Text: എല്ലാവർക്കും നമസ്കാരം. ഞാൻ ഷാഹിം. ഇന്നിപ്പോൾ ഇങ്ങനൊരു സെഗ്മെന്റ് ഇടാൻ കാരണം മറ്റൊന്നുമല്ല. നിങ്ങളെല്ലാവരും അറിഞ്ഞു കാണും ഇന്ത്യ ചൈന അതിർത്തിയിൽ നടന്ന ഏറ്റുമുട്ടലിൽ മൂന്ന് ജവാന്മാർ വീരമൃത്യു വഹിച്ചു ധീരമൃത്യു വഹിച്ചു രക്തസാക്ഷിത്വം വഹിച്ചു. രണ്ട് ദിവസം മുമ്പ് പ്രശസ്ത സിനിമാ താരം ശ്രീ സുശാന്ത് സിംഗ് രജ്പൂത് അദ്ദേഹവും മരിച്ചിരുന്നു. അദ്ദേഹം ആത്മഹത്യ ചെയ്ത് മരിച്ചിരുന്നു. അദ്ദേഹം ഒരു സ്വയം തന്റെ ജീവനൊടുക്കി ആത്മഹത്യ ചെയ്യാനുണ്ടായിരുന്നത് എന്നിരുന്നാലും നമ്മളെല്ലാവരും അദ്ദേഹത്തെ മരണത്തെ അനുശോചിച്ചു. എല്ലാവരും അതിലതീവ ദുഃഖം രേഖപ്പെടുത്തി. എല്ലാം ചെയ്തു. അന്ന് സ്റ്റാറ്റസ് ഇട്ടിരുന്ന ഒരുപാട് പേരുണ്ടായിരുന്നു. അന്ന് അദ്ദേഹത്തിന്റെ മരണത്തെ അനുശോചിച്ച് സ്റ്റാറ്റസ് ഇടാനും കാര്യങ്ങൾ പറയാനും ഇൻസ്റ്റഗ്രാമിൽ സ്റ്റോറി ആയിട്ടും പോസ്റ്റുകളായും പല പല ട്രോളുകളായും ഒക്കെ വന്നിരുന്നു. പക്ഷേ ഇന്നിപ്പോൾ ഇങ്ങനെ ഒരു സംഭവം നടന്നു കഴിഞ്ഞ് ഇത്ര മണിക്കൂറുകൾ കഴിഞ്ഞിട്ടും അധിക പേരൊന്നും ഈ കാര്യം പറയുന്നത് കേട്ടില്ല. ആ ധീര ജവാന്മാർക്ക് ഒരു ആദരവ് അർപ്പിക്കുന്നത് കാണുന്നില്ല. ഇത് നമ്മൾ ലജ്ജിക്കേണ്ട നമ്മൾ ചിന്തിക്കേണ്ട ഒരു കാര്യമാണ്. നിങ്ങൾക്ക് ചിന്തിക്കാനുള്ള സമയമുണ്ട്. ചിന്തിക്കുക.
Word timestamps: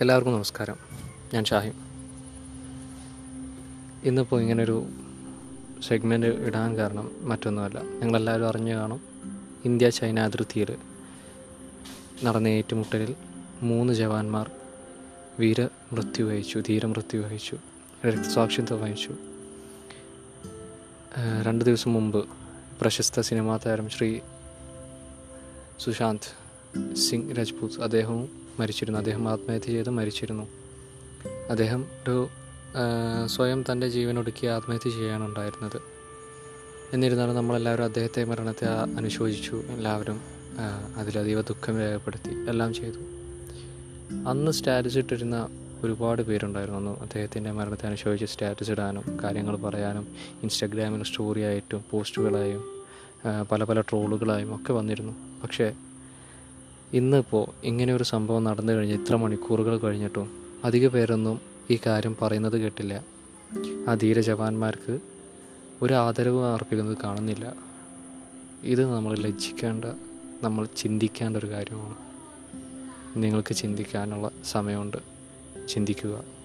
എല്ലാവർക്കും 0.00 0.34
നമസ്കാരം. 0.34 0.76
ഞാൻ 1.34 1.44
ഷാഹിം. 1.44 1.72
ഇന്നിപ്പോൾ 4.04 4.40
ഇങ്ങനൊരു 4.40 4.86
സെഗ്മെന്റ് 5.88 6.26
ഇടാൻ 6.26 6.76
കാരണം 6.76 7.10
മറ്റൊന്നുമല്ല. 7.20 7.82
നിങ്ങളെല്ലാവരും 7.82 8.48
അറിഞ്ഞു 8.48 8.74
കാണും 8.74 9.00
ഇന്ത്യ 9.64 9.90
ചൈന 9.90 10.20
അതിർത്തിയിൽ 10.20 10.76
നടന്ന 12.24 12.48
ഏറ്റുമുട്ടലിൽ 12.48 13.14
മൂന്ന് 13.62 13.92
ജവാന്മാർ 13.92 14.50
വീരമൃത്യു 15.38 16.24
വഹിച്ചു 16.24 16.62
ധീരമൃത്യു 16.68 17.20
വഹിച്ചു 17.20 17.58
രക്തസാക്ഷിത്വം 18.06 18.82
വഹിച്ചു. 18.82 19.14
രണ്ട് 21.42 21.64
ദിവസം 21.64 21.92
മുമ്പ് 21.92 22.28
പ്രശസ്ത 22.80 23.20
സിനിമാ 23.20 23.56
താരം 23.56 23.88
ശ്രീ 23.88 24.20
സുശാന്ത് 25.78 26.39
സിംഗ് 26.96 27.32
രജ്പൂത് 27.32 27.80
അദ്ദേഹവും 27.82 28.28
മരിച്ചിരുന്നു. 28.60 28.98
അദ്ദേഹം 28.98 29.28
ആത്മഹത്യ 29.28 29.72
ചെയ്ത് 29.72 29.90
മരിച്ചിരുന്നു. 29.90 30.46
അദ്ദേഹം 31.50 31.86
ഒരു 32.02 32.28
സ്വയം 33.26 33.64
തന്റെ 33.72 33.88
ജീവനൊടുക്കി 33.88 34.46
ആത്മഹത്യ 34.46 34.90
ചെയ്യാനുണ്ടായിരുന്നത് 34.90 35.80
എന്നിരുന്നാലും 36.92 37.36
നമ്മളെല്ലാവരും 37.36 37.84
അദ്ദേഹത്തെ 37.84 38.24
മരണത്തെ 38.24 38.64
അനുശോചിച്ചു. 38.98 39.56
എല്ലാവരും 39.68 40.20
അതിലതീവ 40.96 41.40
ദുഃഖം 41.40 41.78
രേഖപ്പെടുത്തി. 41.78 42.32
എല്ലാം 42.48 42.74
ചെയ്തു. 42.74 43.00
അന്ന് 44.28 44.52
സ്റ്റാറ്റസ് 44.52 44.98
ഇട്ടിരുന്ന 44.98 45.36
ഒരുപാട് 45.84 46.22
പേരുണ്ടായിരുന്നു. 46.22 46.78
അന്ന് 46.78 46.94
അദ്ദേഹത്തിന്റെ 47.00 47.52
മരണത്തെ 47.52 47.86
അനുശോചിച്ച് 47.86 48.26
സ്റ്റാറ്റസ് 48.26 48.70
ഇടാനും 48.70 49.04
കാര്യങ്ങൾ 49.22 49.56
പറയാനും 49.56 50.06
ഇൻസ്റ്റഗ്രാമിൽ 50.42 51.02
സ്റ്റോറി 51.02 51.40
ആയിട്ടും 51.40 51.84
പോസ്റ്റുകളായും 51.90 52.64
പല 53.52 53.64
പല 53.64 53.80
ട്രോളുകളായും 53.80 54.54
ഒക്കെ 54.54 54.72
വന്നിരുന്നു. 54.72 55.12
പക്ഷേ 55.42 55.72
ഇന്നിപ്പോൾ 56.92 57.66
ഇങ്ങനെ 57.66 57.94
ഒരു 57.94 58.04
സംഭവം 58.04 58.44
നടന്നു 58.44 58.72
കഴിഞ്ഞ് 58.72 58.94
ഇത്ര 58.94 59.16
മണിക്കൂറുകൾ 59.16 59.78
കഴിഞ്ഞിട്ടും 59.78 60.30
അധിക 60.64 60.88
പേരൊന്നും 60.88 61.40
ഈ 61.70 61.78
കാര്യം 61.86 62.16
പറയുന്നത് 62.22 62.58
കേട്ടില്ല. 62.58 63.04
ആ 63.88 63.94
ധീര 63.94 64.20
ജവാന്മാർക്ക് 64.20 64.98
ഒരു 65.82 65.94
ആദരവ് 65.94 66.44
അർപ്പിക്കുന്നത് 66.44 66.96
കാണുന്നില്ല. 67.04 67.54
ഇത് 68.62 68.96
നമ്മൾ 68.96 69.16
ലജ്ജിക്കേണ്ട 69.16 69.84
നമ്മൾ 70.42 70.68
ചിന്തിക്കേണ്ട 70.76 71.36
ഒരു 71.36 71.46
കാര്യമാണ്. 71.46 71.96
നിങ്ങൾക്ക് 73.16 73.54
ചിന്തിക്കാനുള്ള 73.54 74.30
സമയമുണ്ട്. 74.44 74.96
ചിന്തിക്കുക. 75.68 76.39